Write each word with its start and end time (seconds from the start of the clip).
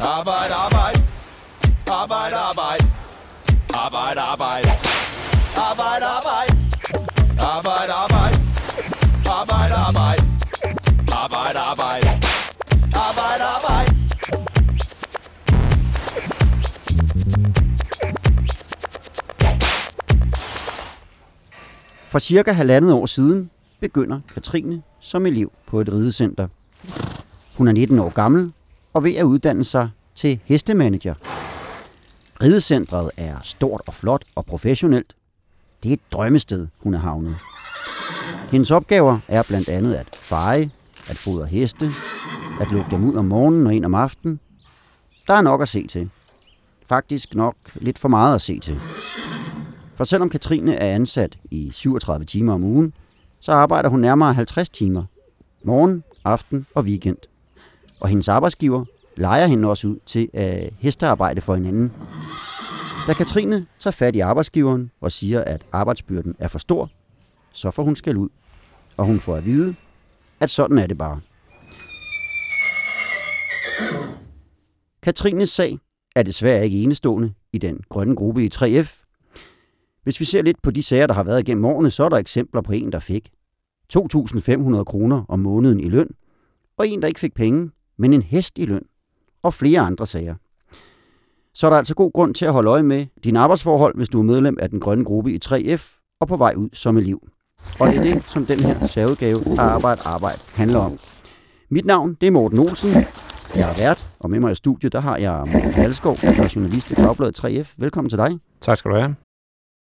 Arbejde, 0.00 0.54
arbejde. 0.54 1.02
Arbejde, 1.86 2.36
arbejde. 2.36 2.84
Arbejde, 3.74 4.20
arbejde. 4.20 4.70
Arbejde, 5.56 6.06
arbejde. 6.16 6.52
Arbejde, 7.40 7.92
arbejde. 7.92 8.36
Arbejde, 9.26 9.74
arbejde. 9.74 10.22
Arbejde, 11.12 11.58
arbejde. 11.58 12.08
Arbejde, 12.94 13.44
arbejde. 13.44 13.96
For 22.08 22.18
cirka 22.18 22.52
halvandet 22.52 22.92
år 22.92 23.06
siden 23.06 23.50
begynder 23.80 24.20
Katrine 24.34 24.82
som 25.00 25.26
elev 25.26 25.52
på 25.66 25.80
et 25.80 25.88
ridecenter. 25.88 26.48
Hun 27.56 27.68
er 27.68 27.72
19 27.72 27.98
år 27.98 28.08
gammel 28.08 28.52
og 28.96 29.04
ved 29.04 29.14
at 29.14 29.24
uddanne 29.24 29.64
sig 29.64 29.90
til 30.14 30.40
hestemanager. 30.44 31.14
Ridecentret 32.42 33.10
er 33.16 33.36
stort 33.44 33.80
og 33.86 33.94
flot 33.94 34.24
og 34.34 34.44
professionelt. 34.44 35.16
Det 35.82 35.88
er 35.88 35.92
et 35.92 36.12
drømmested, 36.12 36.66
hun 36.78 36.94
er 36.94 36.98
havnet. 36.98 37.36
Hendes 38.50 38.70
opgaver 38.70 39.18
er 39.28 39.42
blandt 39.48 39.68
andet 39.68 39.94
at 39.94 40.06
feje, 40.16 40.70
at 41.10 41.16
fodre 41.16 41.46
heste, 41.46 41.86
at 42.60 42.70
lukke 42.72 42.90
dem 42.90 43.04
ud 43.04 43.16
om 43.16 43.24
morgenen 43.24 43.66
og 43.66 43.74
ind 43.74 43.84
om 43.84 43.94
aftenen. 43.94 44.40
Der 45.26 45.34
er 45.34 45.40
nok 45.40 45.62
at 45.62 45.68
se 45.68 45.86
til. 45.86 46.10
Faktisk 46.86 47.34
nok 47.34 47.56
lidt 47.74 47.98
for 47.98 48.08
meget 48.08 48.34
at 48.34 48.40
se 48.40 48.58
til. 48.58 48.80
For 49.94 50.04
selvom 50.04 50.30
Katrine 50.30 50.74
er 50.74 50.94
ansat 50.94 51.38
i 51.50 51.70
37 51.72 52.24
timer 52.24 52.52
om 52.54 52.64
ugen, 52.64 52.92
så 53.40 53.52
arbejder 53.52 53.88
hun 53.88 54.00
nærmere 54.00 54.34
50 54.34 54.68
timer. 54.68 55.04
Morgen, 55.64 56.04
aften 56.24 56.66
og 56.74 56.84
weekend. 56.84 57.18
Og 58.00 58.08
hendes 58.08 58.28
arbejdsgiver 58.28 58.84
leger 59.16 59.46
hende 59.46 59.68
også 59.68 59.88
ud 59.88 59.96
til 60.06 60.28
at 60.32 60.72
hestearbejde 60.78 61.40
for 61.40 61.54
hinanden. 61.54 61.92
Da 63.06 63.12
Katrine 63.12 63.66
tager 63.80 63.92
fat 63.92 64.16
i 64.16 64.20
arbejdsgiveren 64.20 64.90
og 65.00 65.12
siger, 65.12 65.44
at 65.44 65.66
arbejdsbyrden 65.72 66.36
er 66.38 66.48
for 66.48 66.58
stor, 66.58 66.90
så 67.52 67.70
får 67.70 67.82
hun 67.82 67.96
skæld 67.96 68.16
ud. 68.16 68.28
Og 68.96 69.04
hun 69.04 69.20
får 69.20 69.36
at 69.36 69.44
vide, 69.44 69.74
at 70.40 70.50
sådan 70.50 70.78
er 70.78 70.86
det 70.86 70.98
bare. 70.98 71.20
Katrines 75.02 75.50
sag 75.50 75.78
er 76.16 76.22
desværre 76.22 76.64
ikke 76.64 76.82
enestående 76.82 77.32
i 77.52 77.58
den 77.58 77.80
grønne 77.88 78.16
gruppe 78.16 78.44
i 78.44 78.50
3F. 78.54 79.02
Hvis 80.02 80.20
vi 80.20 80.24
ser 80.24 80.42
lidt 80.42 80.62
på 80.62 80.70
de 80.70 80.82
sager, 80.82 81.06
der 81.06 81.14
har 81.14 81.22
været 81.22 81.40
igennem 81.40 81.64
årene, 81.64 81.90
så 81.90 82.04
er 82.04 82.08
der 82.08 82.16
eksempler 82.16 82.60
på 82.60 82.72
en, 82.72 82.92
der 82.92 82.98
fik 82.98 83.30
2.500 83.96 84.84
kroner 84.84 85.24
om 85.28 85.38
måneden 85.38 85.80
i 85.80 85.88
løn, 85.88 86.08
og 86.76 86.88
en, 86.88 87.02
der 87.02 87.08
ikke 87.08 87.20
fik 87.20 87.34
penge, 87.34 87.70
men 87.98 88.12
en 88.12 88.22
hest 88.22 88.58
i 88.58 88.64
løn, 88.64 88.82
og 89.42 89.54
flere 89.54 89.80
andre 89.80 90.06
sager. 90.06 90.34
Så 91.54 91.66
er 91.66 91.70
der 91.70 91.76
altså 91.76 91.94
god 91.94 92.12
grund 92.12 92.34
til 92.34 92.44
at 92.44 92.52
holde 92.52 92.70
øje 92.70 92.82
med 92.82 93.06
dine 93.24 93.38
arbejdsforhold, 93.38 93.96
hvis 93.96 94.08
du 94.08 94.18
er 94.18 94.22
medlem 94.22 94.56
af 94.60 94.70
den 94.70 94.80
grønne 94.80 95.04
gruppe 95.04 95.32
i 95.32 95.38
3F 95.44 96.16
og 96.20 96.28
på 96.28 96.36
vej 96.36 96.54
ud 96.56 96.68
som 96.72 96.96
elev. 96.96 97.28
Og 97.80 97.88
det 97.88 97.96
er 97.96 98.02
det, 98.02 98.22
som 98.22 98.46
den 98.46 98.60
her 98.60 98.86
særudgave 98.86 99.38
af 99.38 99.58
Arbejde 99.58 100.00
Arbejde 100.04 100.38
handler 100.54 100.78
om. 100.78 100.98
Mit 101.70 101.84
navn, 101.84 102.14
det 102.20 102.26
er 102.26 102.30
Morten 102.30 102.58
Olsen. 102.58 102.90
Jeg 103.54 103.70
er 103.70 103.76
vært, 103.76 104.06
og 104.18 104.30
med 104.30 104.40
mig 104.40 104.52
i 104.52 104.54
studiet, 104.54 104.92
der 104.92 105.00
har 105.00 105.16
jeg 105.16 105.44
Morten 105.52 105.72
Halskov, 105.72 106.16
der 106.16 106.42
er 106.42 106.52
journalist 106.54 106.90
i 106.90 106.94
Fagbladet 106.94 107.44
3F. 107.44 107.74
Velkommen 107.76 108.08
til 108.08 108.18
dig. 108.18 108.38
Tak 108.60 108.76
skal 108.76 108.90
du 108.90 108.96
have. 108.96 109.14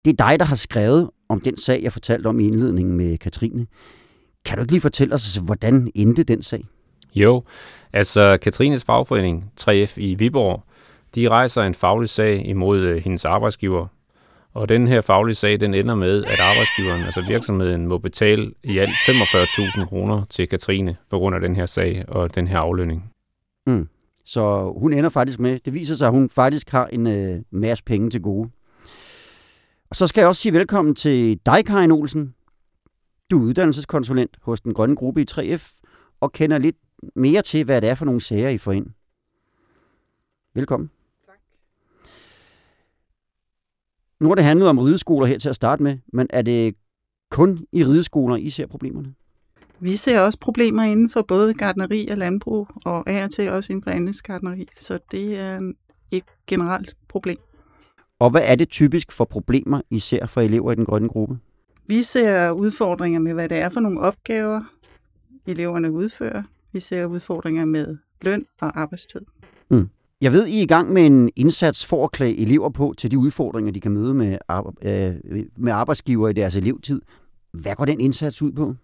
Det 0.05 0.21
er 0.21 0.29
dig, 0.29 0.39
der 0.39 0.45
har 0.45 0.57
skrevet 0.57 1.11
om 1.29 1.41
den 1.41 1.57
sag, 1.57 1.83
jeg 1.83 1.93
fortalte 1.93 2.27
om 2.27 2.41
i 2.41 2.47
indledningen 2.47 2.97
med 2.97 3.19
Katrine. 3.19 3.67
Kan 4.45 4.57
du 4.57 4.63
ikke 4.63 4.73
lige 4.73 4.81
fortælle 4.81 5.15
os, 5.15 5.37
hvordan 5.37 5.91
endte 5.95 6.23
den 6.23 6.43
sag? 6.43 6.65
Jo, 7.15 7.43
altså 7.93 8.39
Katrines 8.43 8.85
fagforening 8.85 9.53
3F 9.61 9.93
i 9.97 10.15
Viborg, 10.15 10.63
de 11.15 11.29
rejser 11.29 11.63
en 11.63 11.75
faglig 11.75 12.09
sag 12.09 12.47
imod 12.47 12.81
øh, 12.81 13.03
hendes 13.05 13.25
arbejdsgiver. 13.25 13.87
Og 14.55 14.69
den 14.69 14.89
her 14.89 15.01
faglige 15.01 15.35
sag, 15.35 15.61
den 15.61 15.75
ender 15.75 15.95
med, 15.95 16.25
at 16.25 16.41
arbejdsgiveren, 16.41 17.03
altså 17.05 17.25
virksomheden, 17.29 17.87
må 17.87 17.99
betale 17.99 18.53
i 18.63 18.79
alt 18.79 18.91
45.000 18.91 19.87
kroner 19.87 20.25
til 20.31 20.49
Katrine 20.49 20.97
på 21.11 21.19
grund 21.19 21.35
af 21.35 21.41
den 21.41 21.57
her 21.57 21.67
sag 21.67 22.05
og 22.09 22.35
den 22.35 22.49
her 22.49 22.59
aflønning. 22.59 23.11
Mm. 23.67 23.89
Så 24.25 24.73
hun 24.77 24.93
ender 24.93 25.11
faktisk 25.11 25.41
med, 25.41 25.59
det 25.65 25.75
viser 25.75 25.95
sig, 25.95 26.07
at 26.07 26.13
hun 26.13 26.29
faktisk 26.29 26.71
har 26.71 26.87
en 26.87 27.07
øh, 27.07 27.43
masse 27.51 27.85
penge 27.85 28.11
til 28.11 28.23
gode. 28.23 28.51
Og 29.91 29.97
så 29.97 30.07
skal 30.07 30.21
jeg 30.21 30.29
også 30.29 30.43
sige 30.43 30.53
velkommen 30.53 30.95
til 30.95 31.39
dig, 31.47 31.67
Karin 31.67 31.91
Olsen. 31.91 32.35
Du 33.31 33.39
er 33.39 33.45
uddannelseskonsulent 33.45 34.37
hos 34.43 34.61
den 34.61 34.75
grønne 34.75 34.97
gruppe 34.97 35.23
i 35.23 35.27
3F 35.31 35.81
og 36.21 36.33
kender 36.33 36.59
lidt 36.59 36.77
mere 37.15 37.43
til, 37.43 37.65
hvad 37.65 37.81
det 37.81 37.89
er 37.89 37.95
for 37.95 38.05
nogle 38.05 38.21
sager, 38.21 38.49
I 38.49 38.59
får 38.59 38.73
ind. 38.73 38.87
Velkommen. 40.55 40.91
Tak. 41.27 41.35
Nu 44.21 44.29
har 44.29 44.35
det 44.35 44.45
handlet 44.45 44.69
om 44.69 44.79
rideskoler 44.79 45.27
her 45.27 45.39
til 45.39 45.49
at 45.49 45.57
starte 45.57 45.83
med, 45.83 45.99
men 46.13 46.27
er 46.31 46.43
det 46.43 46.75
kun 47.31 47.67
i 47.73 47.85
rideskoler, 47.85 48.37
I 48.37 48.51
ser 48.51 48.67
problemerne? 48.67 49.15
Vi 49.81 49.97
ser 49.97 50.21
også 50.21 50.39
problemer 50.39 50.83
inden 50.83 51.11
for 51.11 51.23
både 51.23 51.55
gardneri 51.55 52.09
og 52.09 52.19
landbrug, 52.19 52.69
og 52.85 53.09
af 53.11 53.25
og 53.25 53.31
til 53.31 53.51
også 53.51 53.73
inden 53.73 53.83
for 53.83 53.91
anlægsgardneri, 53.91 54.69
så 54.77 54.99
det 55.11 55.39
er 55.39 55.73
et 56.11 56.25
generelt 56.47 56.97
problem. 57.09 57.39
Og 58.19 58.31
hvad 58.31 58.43
er 58.45 58.55
det 58.55 58.69
typisk 58.69 59.13
for 59.13 59.25
problemer, 59.25 59.81
I 59.91 59.99
ser 59.99 60.27
for 60.27 60.41
elever 60.41 60.73
i 60.73 60.75
den 60.75 60.85
grønne 60.85 61.09
gruppe? 61.09 61.39
Vi 61.87 62.03
ser 62.03 62.51
udfordringer 62.51 63.21
med, 63.21 63.35
hvad 63.35 63.49
det 63.49 63.59
er 63.59 63.69
for 63.69 63.81
nogle 63.81 64.01
opgaver, 64.01 64.63
eleverne 65.47 65.93
udfører. 65.93 66.43
Vi 66.75 66.81
ser 66.81 67.07
udfordringer 67.07 67.65
med 67.65 67.97
løn 68.23 68.47
og 68.61 68.81
arbejdstid. 68.81 69.21
Mm. 69.71 69.89
Jeg 70.21 70.33
ved, 70.33 70.47
I 70.47 70.59
er 70.59 70.63
i 70.63 70.67
gang 70.67 70.93
med 70.93 71.07
en 71.07 71.31
indsats 71.37 71.87
for 71.87 72.05
at 72.05 72.13
klæde 72.13 72.39
elever 72.39 72.71
på 72.71 72.95
til 72.99 73.11
de 73.11 73.19
udfordringer, 73.19 73.73
de 73.73 73.81
kan 73.81 73.93
møde 73.93 74.15
med, 74.15 74.39
øh, 74.83 75.45
med 75.57 75.73
arbejdsgiver 75.73 76.29
i 76.29 76.33
deres 76.33 76.57
elevtid. 76.57 77.01
Hvad 77.53 77.75
går 77.77 77.85
den 77.85 78.01
indsats 78.01 78.43
ud 78.43 78.53
på? 78.53 78.75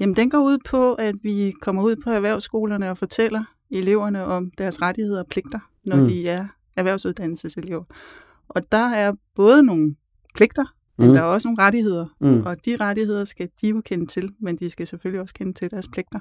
Jamen, 0.00 0.16
den 0.16 0.30
går 0.30 0.38
ud 0.38 0.58
på, 0.68 0.94
at 0.94 1.14
vi 1.22 1.52
kommer 1.62 1.82
ud 1.82 1.96
på 1.96 2.10
erhvervsskolerne 2.10 2.90
og 2.90 2.98
fortæller 2.98 3.44
eleverne 3.70 4.24
om 4.24 4.50
deres 4.58 4.82
rettigheder 4.82 5.20
og 5.20 5.26
pligter, 5.26 5.58
når 5.84 5.96
mm. 5.96 6.04
de 6.04 6.28
er 6.28 6.46
erhvervsuddannelseselever. 6.76 7.84
Og 8.48 8.72
der 8.72 8.88
er 8.88 9.12
både 9.34 9.62
nogle 9.62 9.94
pligter, 10.34 10.64
men 11.00 11.08
Mm. 11.08 11.14
der 11.14 11.20
er 11.20 11.24
også 11.24 11.48
nogle 11.48 11.62
rettigheder. 11.62 12.06
Mm. 12.20 12.42
Og 12.46 12.56
de 12.66 12.76
rettigheder 12.76 13.24
skal 13.24 13.48
de 13.62 13.68
jo 13.68 13.80
kende 13.84 14.06
til, 14.06 14.30
men 14.40 14.56
de 14.56 14.70
skal 14.70 14.86
selvfølgelig 14.86 15.20
også 15.20 15.34
kende 15.34 15.52
til 15.52 15.70
deres 15.70 15.88
pligter. 15.88 16.18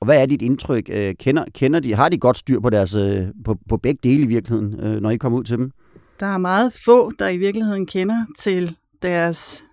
Og 0.00 0.04
hvad 0.04 0.22
er 0.22 0.26
dit 0.26 0.42
indtryk? 0.42 0.90
Øh, 0.92 1.14
Kender, 1.14 1.44
kender 1.54 1.80
de, 1.80 1.94
har 1.94 2.08
de 2.08 2.18
godt 2.18 2.36
styr 2.36 2.60
på, 2.60 2.70
deres, 2.70 2.94
øh, 2.94 3.26
på, 3.44 3.58
på 3.68 3.76
begge 3.76 4.00
dele 4.02 4.22
i 4.22 4.26
virkeligheden, 4.26 4.80
øh, 4.80 5.00
når 5.00 5.10
I 5.10 5.16
kommer 5.16 5.38
ud 5.38 5.44
til 5.44 5.58
dem? 5.58 5.70
Der 6.20 6.26
er 6.26 6.38
meget 6.38 6.72
få, 6.84 7.10
der 7.18 7.28
i 7.28 7.36
virkeligheden 7.36 7.86
kender 7.86 8.24
til 8.38 8.76
deres 9.02 9.64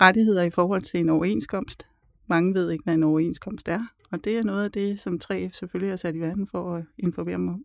rettigheder 0.00 0.42
i 0.42 0.50
forhold 0.50 0.82
til 0.82 1.00
en 1.00 1.08
overenskomst. 1.08 1.86
Mange 2.28 2.54
ved 2.54 2.70
ikke, 2.70 2.84
hvad 2.84 2.94
en 2.94 3.02
overenskomst 3.02 3.68
er, 3.68 3.80
og 4.12 4.24
det 4.24 4.38
er 4.38 4.44
noget 4.44 4.64
af 4.64 4.72
det, 4.72 5.00
som 5.00 5.18
3F 5.24 5.52
selvfølgelig 5.58 5.92
er 5.92 5.96
sat 5.96 6.14
i 6.14 6.18
verden 6.18 6.46
for 6.50 6.74
at 6.76 6.84
informere 6.98 7.34
dem 7.36 7.48
om. 7.48 7.64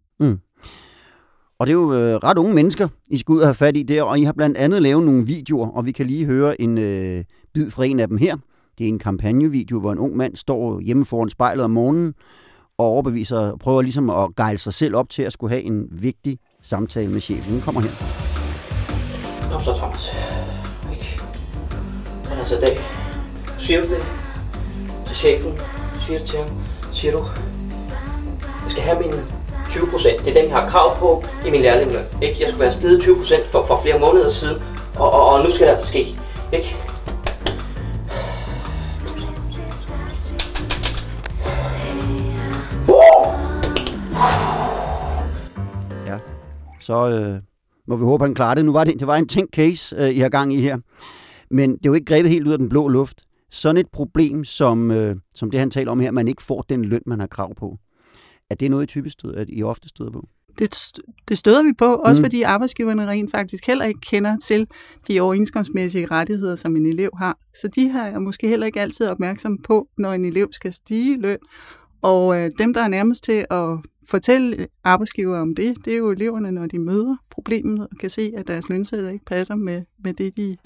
Og 1.60 1.68
det 1.68 1.74
er 1.74 1.78
jo 1.78 1.94
øh, 1.94 2.16
ret 2.16 2.38
unge 2.38 2.54
mennesker, 2.54 2.88
I 3.08 3.18
skal 3.18 3.34
ud 3.34 3.40
og 3.40 3.48
have 3.48 3.56
fat 3.56 3.78
i 3.78 3.84
der, 3.84 4.04
og 4.04 4.20
I 4.20 4.24
har 4.24 4.34
blandt 4.34 4.58
andet 4.58 4.82
lavet 4.82 5.04
nogle 5.06 5.26
videoer, 5.26 5.68
og 5.68 5.86
vi 5.86 5.92
kan 5.92 6.06
lige 6.06 6.26
høre 6.26 6.62
en 6.62 6.78
øh, 6.78 7.24
bid 7.54 7.70
fra 7.70 7.86
en 7.86 8.00
af 8.00 8.08
dem 8.08 8.18
her. 8.18 8.38
Det 8.78 8.84
er 8.84 8.88
en 8.88 9.00
kampagnevideo, 9.00 9.80
hvor 9.80 9.92
en 9.92 10.00
ung 10.00 10.18
mand 10.18 10.36
står 10.36 10.80
hjemme 10.80 11.06
foran 11.06 11.30
spejlet 11.30 11.64
om 11.64 11.72
morgenen 11.72 12.14
og 12.78 12.86
overbeviser, 12.86 13.58
prøver 13.58 13.82
ligesom 13.82 14.10
at 14.10 14.36
gejle 14.36 14.58
sig 14.58 14.74
selv 14.74 14.96
op 14.96 15.10
til 15.10 15.22
at 15.24 15.34
skulle 15.34 15.52
have 15.52 15.64
en 15.64 15.88
vigtig 15.92 16.40
samtale 16.62 17.12
med 17.12 17.22
chefen. 17.22 17.54
Den 17.54 17.62
kommer 17.62 17.82
her. 17.82 17.90
Kom 19.52 19.64
så, 19.64 19.74
Thomas. 19.76 20.12
Ikke? 20.92 21.20
Men 22.30 22.38
altså, 22.40 22.56
det. 22.56 22.70
Siger 23.58 23.82
du 23.82 23.88
det 23.88 24.04
til 25.08 25.16
chefen? 25.16 25.52
Siger 26.00 26.20
det 26.20 26.28
til 26.28 26.40
ham? 26.40 26.50
Siger 26.92 27.18
du, 27.18 27.24
jeg 28.64 28.72
skal 28.72 28.84
have 28.84 29.02
mine 29.02 29.35
20 29.76 29.88
procent. 29.88 30.26
Det 30.26 30.38
er 30.38 30.42
dem, 30.42 30.50
jeg 30.50 30.60
har 30.60 30.70
krav 30.70 30.98
på 30.98 31.24
i 31.48 31.52
min 31.52 31.62
lærlingeløn. 31.62 32.04
Ikke? 32.22 32.36
Jeg 32.40 32.50
skulle 32.50 32.64
være 32.64 32.72
steget 32.72 33.00
20% 33.00 33.48
for, 33.48 33.66
for 33.66 33.80
flere 33.82 34.00
måneder 34.00 34.30
siden, 34.30 34.62
og, 35.00 35.14
og, 35.14 35.30
og 35.30 35.44
nu 35.44 35.52
skal 35.52 35.66
det 35.66 35.72
altså 35.72 35.88
ske. 35.88 36.00
Ikke? 36.54 36.76
Ja, 46.06 46.18
så. 46.82 46.86
Så 46.86 47.10
øh, 47.10 47.40
må 47.88 47.96
vi 47.96 48.06
håbe, 48.06 48.24
han 48.24 48.36
klarer 48.36 48.56
det. 48.56 48.66
Nu 48.66 48.72
var 48.72 48.84
det, 48.84 49.00
det 49.00 49.08
var 49.08 49.16
en 49.16 49.28
tænkt 49.28 49.56
case, 49.56 49.96
øh, 49.96 50.10
I 50.10 50.20
har 50.20 50.30
gang 50.30 50.54
i 50.54 50.62
her. 50.62 50.78
Men 51.52 51.72
det 51.72 51.86
er 51.86 51.90
jo 51.90 51.94
ikke 51.94 52.06
grebet 52.06 52.32
helt 52.32 52.48
ud 52.48 52.52
af 52.52 52.58
den 52.58 52.70
blå 52.70 52.88
luft. 52.88 53.22
Sådan 53.52 53.78
et 53.78 53.88
problem, 53.94 54.44
som, 54.44 54.92
øh, 54.92 55.16
som 55.34 55.52
det 55.52 55.60
han 55.60 55.72
taler 55.72 55.92
om 55.92 56.00
her, 56.00 56.12
man 56.12 56.28
ikke 56.28 56.44
får 56.44 56.62
den 56.70 56.86
løn, 56.86 57.02
man 57.06 57.20
har 57.20 57.28
krav 57.28 57.56
på. 57.56 57.78
Er 58.50 58.56
det 58.56 58.72
noget, 58.72 58.84
I 58.84 58.88
typisk 58.88 59.14
støder, 59.14 59.42
at 59.42 59.48
I 59.50 59.64
ofte 59.64 59.90
støder 59.90 60.12
på? 60.12 60.28
Det, 60.60 60.92
det 61.30 61.38
støder 61.38 61.64
vi 61.64 61.74
på, 61.78 61.86
også 61.86 62.22
Mm. 62.22 62.26
fordi 62.26 62.42
arbejdsgiverne 62.42 63.08
rent 63.08 63.32
faktisk 63.32 63.68
heller 63.68 63.86
ikke 63.86 64.00
kender 64.00 64.38
til 64.38 64.68
de 65.08 65.22
overenskomstmæssige 65.22 66.06
rettigheder, 66.06 66.56
som 66.56 66.76
en 66.76 66.86
elev 66.86 67.10
har. 67.18 67.38
Så 67.62 67.68
de 67.68 67.90
har 67.90 68.08
jeg 68.08 68.22
måske 68.22 68.48
heller 68.48 68.66
ikke 68.66 68.82
altid 68.82 69.08
opmærksom 69.08 69.58
på, 69.58 69.88
når 69.98 70.14
en 70.14 70.26
elev 70.26 70.48
skal 70.52 70.74
stige 70.74 71.22
løn, 71.22 71.38
Og 72.02 72.38
øh, 72.42 72.52
dem, 72.58 72.74
der 72.74 72.82
er 72.82 72.88
nærmest 72.88 73.24
til 73.24 73.46
at 73.50 73.80
fortælle 74.10 74.68
arbejdsgiver 74.84 75.40
om 75.40 75.56
det, 75.56 75.86
det 75.86 75.94
er 75.94 75.98
jo 75.98 76.12
eleverne, 76.12 76.52
når 76.52 76.68
de 76.68 76.80
møder 76.80 77.16
problemet 77.30 77.80
og 77.92 77.98
kan 78.00 78.10
se, 78.10 78.32
at 78.38 78.48
deres 78.48 78.70
lønsætter 78.70 79.10
ikke 79.10 79.26
passer 79.26 79.56
med, 79.56 79.84
med 80.04 80.14
det, 80.14 80.38
de 80.38 80.58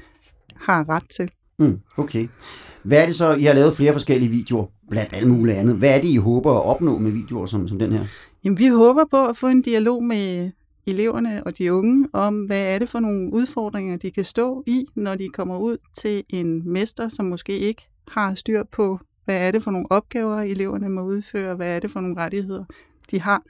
har 0.55 0.89
ret 0.89 1.09
til. 1.15 1.31
Mm, 1.59 1.79
okay. 1.97 2.27
Hvad 2.83 3.01
er 3.01 3.05
det 3.05 3.15
så, 3.15 3.33
I 3.33 3.43
har 3.43 3.53
lavet 3.53 3.75
flere 3.75 3.93
forskellige 3.93 4.31
videoer, 4.31 4.65
blandt 4.89 5.13
alt 5.13 5.27
muligt 5.27 5.57
andet. 5.57 5.75
Hvad 5.75 5.97
er 5.97 6.01
det, 6.01 6.07
I 6.07 6.15
håber 6.15 6.51
at 6.51 6.65
opnå 6.65 6.97
med 6.97 7.11
videoer 7.11 7.45
som, 7.45 7.67
som 7.67 7.79
den 7.79 7.91
her? 7.91 8.05
Jamen, 8.43 8.59
vi 8.59 8.67
håber 8.67 9.05
på 9.11 9.25
at 9.25 9.37
få 9.37 9.47
en 9.47 9.61
dialog 9.61 10.03
med 10.03 10.51
eleverne 10.87 11.43
og 11.43 11.57
de 11.57 11.73
unge 11.73 12.07
om, 12.13 12.43
hvad 12.43 12.73
er 12.73 12.79
det 12.79 12.89
for 12.89 12.99
nogle 12.99 13.33
udfordringer, 13.33 13.97
de 13.97 14.11
kan 14.11 14.23
stå 14.23 14.63
i, 14.67 14.85
når 14.95 15.15
de 15.15 15.29
kommer 15.29 15.57
ud 15.57 15.77
til 15.93 16.23
en 16.29 16.73
mester, 16.73 17.09
som 17.09 17.25
måske 17.25 17.59
ikke 17.59 17.81
har 18.07 18.35
styr 18.35 18.63
på, 18.71 18.99
hvad 19.25 19.47
er 19.47 19.51
det 19.51 19.63
for 19.63 19.71
nogle 19.71 19.91
opgaver, 19.91 20.41
eleverne 20.41 20.89
må 20.89 21.01
udføre, 21.01 21.55
hvad 21.55 21.75
er 21.75 21.79
det 21.79 21.91
for 21.91 22.01
nogle 22.01 22.17
rettigheder, 22.17 22.63
de 23.11 23.21
har. 23.21 23.43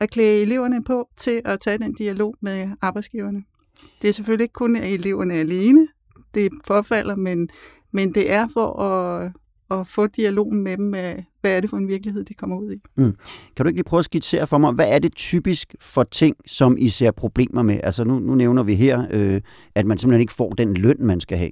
At 0.00 0.10
klæde 0.10 0.42
eleverne 0.42 0.84
på 0.84 1.08
til 1.16 1.42
at 1.44 1.60
tage 1.60 1.78
den 1.78 1.94
dialog 1.94 2.34
med 2.40 2.68
arbejdsgiverne. 2.80 3.42
Det 4.02 4.08
er 4.08 4.12
selvfølgelig 4.12 4.44
ikke 4.44 4.52
kun 4.52 4.76
eleverne 4.76 5.34
alene, 5.34 5.88
det 6.34 6.52
påfalder, 6.66 7.16
men, 7.16 7.48
men 7.92 8.14
det 8.14 8.32
er 8.32 8.48
for 8.52 8.82
at, 8.82 9.32
at 9.70 9.86
få 9.86 10.06
dialogen 10.06 10.62
med 10.62 10.76
dem 10.76 10.84
med, 10.84 11.22
hvad 11.40 11.56
er 11.56 11.60
det 11.60 11.70
for 11.70 11.76
en 11.76 11.88
virkelighed, 11.88 12.24
de 12.24 12.34
kommer 12.34 12.56
ud 12.56 12.72
i. 12.72 12.76
Mm. 12.96 13.16
Kan 13.56 13.64
du 13.64 13.68
ikke 13.68 13.76
lige 13.78 13.84
prøve 13.84 13.98
at 13.98 14.04
skitsere 14.04 14.46
for 14.46 14.58
mig, 14.58 14.72
hvad 14.72 14.88
er 14.88 14.98
det 14.98 15.14
typisk 15.14 15.74
for 15.80 16.02
ting, 16.02 16.36
som 16.46 16.76
I 16.78 16.88
ser 16.88 17.10
problemer 17.10 17.62
med? 17.62 17.80
Altså 17.82 18.04
nu, 18.04 18.18
nu 18.18 18.34
nævner 18.34 18.62
vi 18.62 18.74
her, 18.74 19.06
øh, 19.10 19.40
at 19.74 19.86
man 19.86 19.98
simpelthen 19.98 20.20
ikke 20.20 20.32
får 20.32 20.50
den 20.50 20.74
løn, 20.74 20.96
man 21.00 21.20
skal 21.20 21.38
have. 21.38 21.50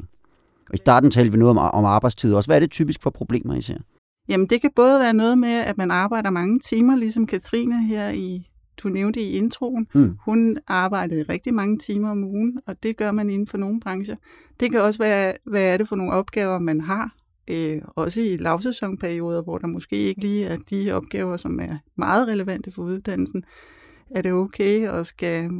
Og 0.69 0.75
i 0.75 0.76
starten 0.76 1.11
talte 1.11 1.32
vi 1.32 1.38
noget 1.38 1.50
om, 1.50 1.58
om 1.58 1.84
arbejdstid 1.84 2.34
også. 2.34 2.49
Hvad 2.49 2.56
er 2.56 2.61
det 2.61 2.70
typisk 2.70 3.02
for 3.02 3.11
problemer, 3.11 3.55
I 3.55 3.61
ser? 3.61 3.78
Jamen 4.28 4.46
det 4.46 4.61
kan 4.61 4.70
både 4.76 5.00
være 5.00 5.14
noget 5.14 5.38
med, 5.38 5.49
at 5.49 5.78
man 5.78 5.90
arbejder 5.90 6.31
mange 6.31 6.58
timer, 6.58 6.96
ligesom 6.96 7.26
Katrine 7.26 7.87
her 7.87 8.08
i 8.08 8.49
du 8.82 8.88
nævnte 8.88 9.20
i 9.20 9.31
introen. 9.31 9.87
Mm. 9.94 10.17
Hun 10.25 10.58
arbejdede 10.67 11.23
rigtig 11.23 11.55
mange 11.55 11.78
timer 11.78 12.11
om 12.11 12.25
ugen, 12.25 12.61
og 12.67 12.82
det 12.82 12.96
gør 12.96 13.12
man 13.12 13.31
inden 13.31 13.46
for 13.46 13.58
nogle 13.58 13.81
brancher. 13.81 14.17
Det 14.61 14.70
kan 14.70 14.81
også 14.81 14.99
være, 14.99 15.34
hvad 15.44 15.73
er 15.73 15.76
det 15.76 15.88
for 15.88 15.96
nogle 15.96 16.12
opgaver, 16.12 16.58
man 16.58 16.81
har, 16.81 17.17
øh, 17.50 17.82
også 17.87 18.20
i 18.20 18.37
lavsæsonperioder, 18.37 19.43
hvor 19.43 19.58
der 19.58 19.67
måske 19.67 19.96
ikke 19.96 20.20
lige 20.20 20.46
er 20.46 20.56
de 20.70 20.93
opgaver, 20.93 21.37
som 21.37 21.61
er 21.61 21.78
meget 21.96 22.28
relevante 22.28 22.73
for 22.73 22.82
uddannelsen. 22.82 23.44
Er 24.11 24.23
det 24.23 24.32
okay 24.32 24.88
at 24.88 25.06
skal 25.06 25.50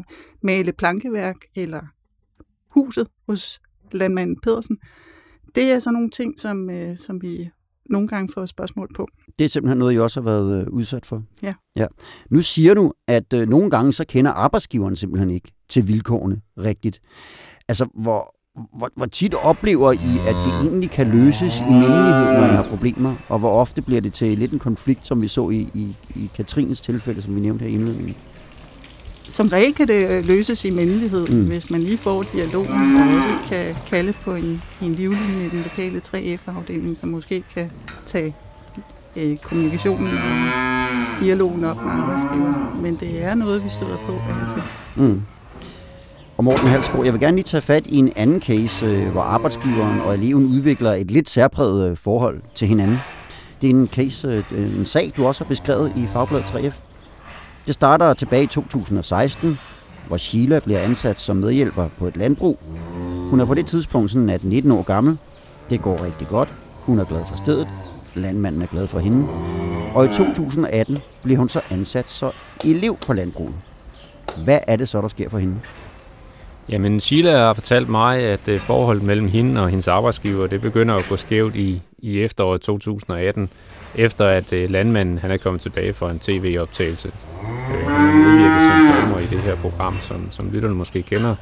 male 0.43 0.73
plankeværk 0.73 1.37
eller 1.55 1.81
huset 2.69 3.09
hos 3.27 3.61
landmanden 3.93 4.41
Pedersen? 4.41 4.79
Det 5.55 5.73
er 5.73 5.79
sådan 5.79 5.95
nogle 5.95 6.11
ting, 6.11 6.41
som, 6.41 6.71
øh, 6.71 6.99
som 6.99 7.23
vi 7.23 7.51
nogle 7.91 8.09
gange 8.09 8.33
får 8.35 8.47
spørgsmål 8.47 8.89
på. 8.97 9.09
Det 9.39 9.45
er 9.45 9.49
simpelthen 9.49 9.79
noget, 9.79 9.95
I 9.95 9.99
også 9.99 10.21
har 10.21 10.25
været 10.25 10.61
øh, 10.61 10.67
udsat 10.73 11.07
for? 11.07 11.23
Ja. 11.43 11.55
ja. 11.77 11.87
Nu 12.31 12.43
siger 12.43 12.75
du, 12.75 12.93
at 13.09 13.33
øh, 13.33 13.49
nogle 13.49 13.71
gange 13.71 13.93
så 13.93 14.05
kender 14.05 14.31
arbejdsgiveren 14.31 14.97
simpelthen 14.97 15.31
ikke 15.31 15.53
til 15.69 15.89
vilkårene 15.89 16.41
rigtigt. 16.59 17.01
Altså, 17.69 17.87
hvor, 17.95 18.37
hvor, 18.79 18.91
hvor 18.97 19.07
tit 19.07 19.35
oplever 19.35 19.93
I, 19.93 20.19
at 20.29 20.35
det 20.35 20.53
egentlig 20.63 20.91
kan 20.91 21.07
løses 21.07 21.61
i 21.61 21.73
mindelighed, 21.73 22.25
når 22.25 22.45
I 22.45 22.57
har 22.57 22.69
problemer? 22.69 23.15
Og 23.29 23.39
hvor 23.39 23.51
ofte 23.51 23.83
bliver 23.83 24.01
det 24.01 24.13
til 24.13 24.39
lidt 24.39 24.53
en 24.53 24.59
konflikt, 24.59 25.07
som 25.07 25.23
vi 25.23 25.29
så 25.29 25.51
i, 25.51 25.69
i, 25.75 25.97
i 26.15 26.31
Katrines 26.35 26.81
tilfælde, 26.81 27.23
som 27.23 27.35
vi 27.37 27.41
nævnte 27.41 27.63
her 27.63 27.71
i 27.71 27.75
indledningen? 27.75 28.17
Som 29.31 29.49
regel 29.49 29.75
kan 29.75 29.89
det 29.89 30.11
øh, 30.11 30.25
løses 30.29 30.65
i 30.65 30.71
mindelighed, 30.71 31.27
mm. 31.27 31.47
hvis 31.49 31.71
man 31.71 31.81
lige 31.81 31.99
får 31.99 32.23
dialogen, 32.23 32.97
og 32.97 33.03
også 33.03 33.49
kan 33.49 33.75
kalde 33.87 34.13
på 34.13 34.35
en, 34.35 34.63
en 34.83 34.93
livlinje 34.95 35.47
i 35.47 35.49
den 35.49 35.63
lokale 35.63 36.01
3F-afdeling, 36.07 36.97
som 36.97 37.09
måske 37.09 37.45
kan 37.55 37.71
tage 38.07 38.35
øh, 39.17 39.37
kommunikationen 39.37 40.19
og 40.19 41.21
dialogen 41.21 41.65
op 41.65 41.77
med 41.77 41.93
arbejdsgiveren. 41.93 42.83
Men 42.83 42.97
det 43.01 43.25
er 43.25 43.35
noget, 43.35 43.65
vi 43.65 43.69
støder 43.71 43.97
på 44.07 44.13
af 44.13 44.49
til. 44.49 44.63
Mm. 44.97 45.23
Og 46.37 46.45
Morten 46.45 46.67
Halsgaard, 46.67 47.05
jeg 47.05 47.13
vil 47.13 47.21
gerne 47.21 47.37
lige 47.37 47.45
tage 47.45 47.63
fat 47.63 47.87
i 47.87 47.97
en 47.97 48.13
anden 48.17 48.43
case, 48.43 48.87
øh, 48.87 49.09
hvor 49.09 49.23
arbejdsgiveren 49.23 50.01
og 50.01 50.15
eleven 50.15 50.45
udvikler 50.47 50.93
et 50.93 51.11
lidt 51.11 51.29
særpræget 51.29 51.91
øh, 51.91 51.97
forhold 51.97 52.41
til 52.55 52.69
hinanden. 52.69 52.99
Det 53.61 53.71
er 53.71 53.75
en 53.75 53.89
case, 53.89 54.45
en 54.51 54.87
sag, 54.87 55.13
du 55.17 55.27
også 55.27 55.45
har 55.45 55.49
beskrevet 55.49 55.93
i 55.97 56.07
Fagbladet 56.13 56.45
3F. 56.45 56.86
Det 57.67 57.75
starter 57.75 58.15
tilbage 58.15 58.43
i 58.43 58.47
2016, 58.47 59.59
hvor 60.07 60.17
Sheila 60.17 60.59
bliver 60.59 60.81
ansat 60.81 61.21
som 61.21 61.37
medhjælper 61.37 61.89
på 61.99 62.07
et 62.07 62.17
landbrug. 62.17 62.59
Hun 63.31 63.41
er 63.41 63.45
på 63.45 63.55
det 63.55 63.67
tidspunkt 63.67 64.11
sådan 64.11 64.31
at 64.31 64.45
19 64.45 64.73
år 64.73 64.83
gammel. 64.83 65.19
Det 65.71 65.83
går 65.83 66.05
rigtig 66.05 66.29
godt. 66.29 66.49
Hun 66.73 66.99
er 66.99 67.05
glad 67.05 67.21
for 67.29 67.37
stedet. 67.37 67.69
Landmanden 68.15 68.63
er 68.63 68.67
glad 68.67 68.87
for 68.87 68.99
hende. 68.99 69.29
Og 69.95 70.05
i 70.05 70.09
2018 70.09 70.99
bliver 71.23 71.39
hun 71.39 71.49
så 71.49 71.61
ansat 71.71 72.13
som 72.13 72.33
elev 72.65 72.97
på 73.07 73.13
landbruget. 73.13 73.55
Hvad 74.45 74.59
er 74.67 74.77
det 74.77 74.89
så, 74.89 75.01
der 75.01 75.09
sker 75.09 75.29
for 75.29 75.39
hende? 75.39 75.57
Jamen, 76.69 77.01
Sheila 77.01 77.39
har 77.39 77.55
fortalt 77.55 77.89
mig, 77.89 78.21
at 78.21 78.49
øh, 78.49 78.61
forholdet 78.61 79.03
mellem 79.03 79.29
hende 79.29 79.63
og 79.63 79.69
hendes 79.69 79.89
arbejdsgiver, 79.89 80.47
det 80.47 80.61
begynder 80.61 80.95
at 80.95 81.07
gå 81.09 81.17
skævt 81.17 81.57
i, 81.57 81.83
i 81.99 82.21
efteråret 82.21 82.61
2018, 82.61 83.49
efter 83.95 84.27
at 84.27 84.53
øh, 84.53 84.71
landmanden 84.71 85.19
han 85.19 85.31
er 85.31 85.37
kommet 85.37 85.61
tilbage 85.61 85.93
for 85.93 86.09
en 86.09 86.19
tv-optagelse. 86.19 87.13
Medvirket 88.01 88.63
som 88.63 89.01
dommer 89.01 89.19
i 89.19 89.27
det 89.27 89.39
her 89.39 89.57
program, 89.57 89.97
som, 90.01 90.29
som 90.31 90.51
lytterne 90.53 90.75
måske 90.75 91.03
kender, 91.03 91.35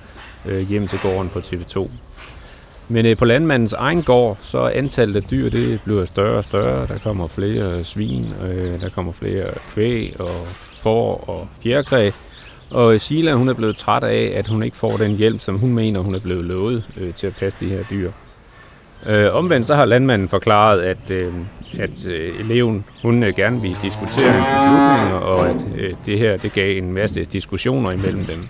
øh, 0.46 0.68
hjem 0.68 0.86
til 0.86 0.98
gården 0.98 1.28
på 1.28 1.38
TV2. 1.38 1.90
Men 2.88 3.06
øh, 3.06 3.16
på 3.16 3.24
landmandens 3.24 3.72
egen 3.72 4.02
gård, 4.02 4.36
så 4.40 4.58
er 4.58 4.70
antallet 4.70 5.16
af 5.16 5.22
dyr, 5.22 5.48
det 5.50 5.80
bliver 5.84 6.04
større 6.04 6.36
og 6.36 6.44
større. 6.44 6.86
Der 6.86 6.98
kommer 6.98 7.26
flere 7.26 7.84
svin, 7.84 8.26
øh, 8.42 8.80
der 8.80 8.88
kommer 8.88 9.12
flere 9.12 9.50
kvæg 9.68 10.16
og 10.20 10.46
får 10.80 11.24
og 11.28 11.48
fjerkræ. 11.62 12.10
Og 12.70 12.94
øh, 12.94 13.00
Sheila, 13.00 13.34
hun 13.34 13.48
er 13.48 13.54
blevet 13.54 13.76
træt 13.76 14.04
af, 14.04 14.32
at 14.36 14.48
hun 14.48 14.62
ikke 14.62 14.76
får 14.76 14.96
den 14.96 15.16
hjælp, 15.16 15.40
som 15.40 15.58
hun 15.58 15.74
mener, 15.74 16.00
hun 16.00 16.14
er 16.14 16.18
blevet 16.18 16.44
lovet 16.44 16.84
øh, 16.96 17.14
til 17.14 17.26
at 17.26 17.36
passe 17.36 17.58
de 17.60 17.68
her 17.68 17.84
dyr. 17.90 18.10
Øh, 19.06 19.34
omvendt 19.34 19.66
så 19.66 19.74
har 19.74 19.84
landmanden 19.84 20.28
forklaret, 20.28 20.80
at, 20.80 21.10
øh, 21.10 21.32
at 21.78 22.06
øh, 22.06 22.40
eleven 22.40 22.84
hun 23.02 23.22
øh, 23.22 23.36
gerne 23.36 23.60
vil 23.60 23.76
diskutere 23.82 24.30
hans 24.30 24.46
beslutninger, 24.46 25.16
og 25.16 25.48
at 25.48 25.66
øh, 25.76 25.94
det 26.06 26.18
her 26.18 26.36
det 26.36 26.52
gav 26.52 26.78
en 26.78 26.92
masse 26.92 27.24
diskussioner 27.24 27.90
imellem 27.90 28.24
dem. 28.24 28.48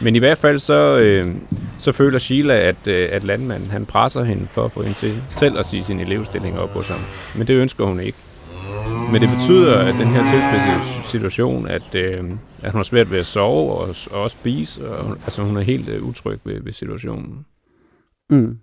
Men 0.00 0.16
i 0.16 0.18
hvert 0.18 0.38
fald 0.38 0.58
så, 0.58 0.98
øh, 0.98 1.34
så 1.78 1.92
føler 1.92 2.18
Sheila, 2.18 2.58
at, 2.58 2.86
øh, 2.86 3.08
at 3.12 3.24
landmanden 3.24 3.70
han 3.70 3.86
presser 3.86 4.24
hende 4.24 4.46
for 4.50 4.64
at 4.64 4.72
få 4.72 4.82
hende 4.82 4.98
til 4.98 5.22
selv 5.30 5.58
at 5.58 5.66
sige 5.66 5.84
sin 5.84 6.00
elevstilling 6.00 6.58
op 6.58 6.70
hos 6.70 6.88
ham. 6.88 7.00
Men 7.36 7.46
det 7.46 7.54
ønsker 7.54 7.84
hun 7.84 8.00
ikke. 8.00 8.18
Men 9.12 9.20
det 9.22 9.30
betyder, 9.30 9.78
at 9.78 9.94
den 9.94 10.06
her 10.06 10.26
tilspidsede 10.26 11.04
situation, 11.04 11.68
at, 11.68 11.94
øh, 11.94 12.24
at 12.62 12.72
hun 12.72 12.78
har 12.78 12.82
svært 12.82 13.10
ved 13.10 13.18
at 13.18 13.26
sove 13.26 13.72
og, 13.72 13.94
og 14.10 14.22
også 14.22 14.36
spise, 14.40 14.90
og, 14.90 15.10
altså 15.10 15.42
hun 15.42 15.56
er 15.56 15.60
helt 15.60 15.88
øh, 15.88 16.02
utryg 16.02 16.38
ved, 16.44 16.60
ved 16.62 16.72
situationen. 16.72 17.46
Mm. 18.30 18.58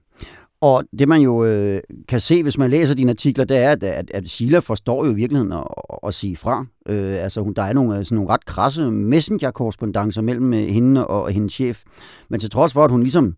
Og 0.64 0.84
det 1.00 1.08
man 1.08 1.22
jo 1.22 1.46
øh, 1.46 1.82
kan 2.08 2.20
se, 2.20 2.44
hvis 2.44 2.58
man 2.58 2.70
læser 2.70 2.94
dine 2.94 3.10
artikler, 3.10 3.46
det 3.46 3.58
er, 3.58 3.72
at, 3.72 3.84
at, 3.84 4.12
at 4.14 4.30
Sheila 4.30 4.60
forstår 4.60 5.06
jo 5.06 5.12
i 5.12 5.16
virkeligheden 5.16 5.52
at, 5.52 5.64
at 6.08 6.14
sige 6.14 6.36
fra. 6.36 6.66
Øh, 6.86 7.24
altså 7.24 7.42
hun, 7.42 7.54
der 7.54 7.62
er 7.62 7.74
nogle, 7.74 8.06
sådan 8.06 8.16
nogle 8.16 8.30
ret 8.30 8.46
krasse 8.46 8.92
messenger-korrespondencer 8.92 10.22
mellem 10.22 10.54
øh, 10.54 10.60
hende 10.60 11.08
og, 11.08 11.32
hendes 11.32 11.54
chef. 11.54 11.84
Men 12.30 12.40
til 12.40 12.50
trods 12.50 12.74
for, 12.74 12.86
at 12.86 12.92
hun 12.92 13.02
ligesom 13.02 13.36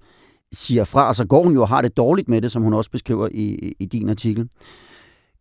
siger 0.52 0.84
fra, 0.84 1.14
så 1.14 1.26
går 1.28 1.44
hun 1.44 1.54
jo 1.54 1.62
og 1.62 1.68
har 1.68 1.82
det 1.82 1.98
dårligt 1.98 2.30
med 2.30 2.42
det, 2.42 2.52
som 2.52 2.62
hun 2.62 2.74
også 2.74 2.92
beskriver 2.92 3.30
i, 3.32 3.74
i 3.80 3.86
din 3.86 4.10
artikel. 4.10 4.50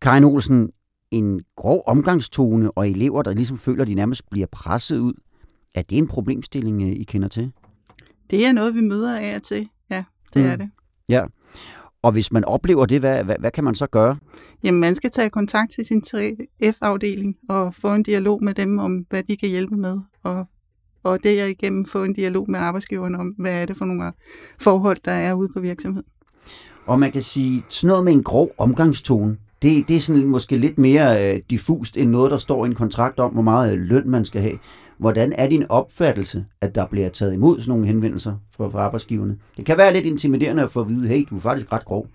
Karin 0.01 0.23
Olsen, 0.23 0.69
en 1.11 1.41
grov 1.55 1.83
omgangstone 1.87 2.71
og 2.71 2.89
elever, 2.89 3.21
der 3.21 3.33
ligesom 3.33 3.57
føler, 3.57 3.81
at 3.81 3.87
de 3.87 3.93
nærmest 3.93 4.29
bliver 4.31 4.47
presset 4.51 4.99
ud. 4.99 5.13
Er 5.75 5.81
det 5.81 5.97
en 5.97 6.07
problemstilling, 6.07 6.83
øh, 6.83 6.89
I 6.89 7.03
kender 7.03 7.27
til? 7.27 7.51
Det 8.29 8.45
er 8.45 8.51
noget, 8.51 8.75
vi 8.75 8.81
møder 8.81 9.19
af 9.19 9.35
og 9.35 9.43
til. 9.43 9.67
Ja, 9.89 10.03
det 10.33 10.41
mm. 10.41 10.51
er 10.51 10.55
det. 10.55 10.69
Ja. 11.09 11.25
Og 12.05 12.11
hvis 12.11 12.31
man 12.31 12.45
oplever 12.45 12.85
det, 12.85 12.99
hvad, 12.99 13.23
hvad, 13.23 13.35
hvad 13.39 13.51
kan 13.51 13.63
man 13.63 13.75
så 13.75 13.87
gøre? 13.87 14.17
Jamen, 14.63 14.81
man 14.81 14.95
skal 14.95 15.11
tage 15.11 15.29
kontakt 15.29 15.71
til 15.71 15.85
sin 15.85 16.03
3F-afdeling 16.07 17.37
og 17.49 17.75
få 17.75 17.93
en 17.93 18.03
dialog 18.03 18.43
med 18.43 18.53
dem 18.53 18.79
om, 18.79 19.05
hvad 19.09 19.23
de 19.23 19.37
kan 19.37 19.49
hjælpe 19.49 19.75
med. 19.75 19.99
Og, 20.23 20.45
og 21.03 21.23
det 21.23 21.41
er 21.41 21.45
igennem 21.45 21.85
få 21.85 22.03
en 22.03 22.13
dialog 22.13 22.51
med 22.51 22.59
arbejdsgiveren 22.59 23.15
om, 23.15 23.27
hvad 23.27 23.61
er 23.61 23.65
det 23.65 23.77
for 23.77 23.85
nogle 23.85 24.11
forhold, 24.59 24.97
der 25.05 25.11
er 25.11 25.33
ude 25.33 25.49
på 25.53 25.59
virksomheden. 25.59 26.07
Og 26.85 26.99
man 26.99 27.11
kan 27.11 27.21
sige, 27.21 27.63
sådan 27.69 27.87
noget 27.87 28.03
med 28.03 28.13
en 28.13 28.23
grov 28.23 28.49
omgangstone, 28.57 29.37
det, 29.61 29.87
det 29.87 29.95
er 29.95 29.99
sådan 29.99 30.25
måske 30.25 30.57
lidt 30.57 30.77
mere 30.77 31.33
øh, 31.33 31.41
diffust 31.49 31.97
end 31.97 32.09
noget, 32.09 32.31
der 32.31 32.37
står 32.37 32.65
i 32.65 32.67
en 32.67 32.75
kontrakt 32.75 33.19
om, 33.19 33.31
hvor 33.31 33.41
meget 33.41 33.79
løn 33.79 34.09
man 34.09 34.25
skal 34.25 34.41
have. 34.41 34.57
Hvordan 34.97 35.33
er 35.37 35.47
din 35.47 35.65
opfattelse, 35.69 36.45
at 36.61 36.75
der 36.75 36.85
bliver 36.85 37.09
taget 37.09 37.33
imod 37.33 37.59
sådan 37.59 37.69
nogle 37.69 37.87
henvendelser 37.87 38.35
fra, 38.57 38.69
fra 38.69 38.79
arbejdsgiverne? 38.79 39.37
Det 39.57 39.65
kan 39.65 39.77
være 39.77 39.93
lidt 39.93 40.05
intimiderende 40.05 40.63
at 40.63 40.71
få 40.71 40.81
at 40.81 40.89
vide, 40.89 41.07
hey, 41.07 41.25
du 41.29 41.35
er 41.35 41.39
faktisk 41.39 41.73
ret 41.73 41.85
grov. 41.85 42.07